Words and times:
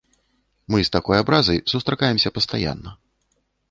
Мы 0.75 0.79
з 0.87 0.91
такой 0.95 1.21
абразай 1.25 1.63
сустракаемся 1.75 2.29
пастаянна. 2.39 3.01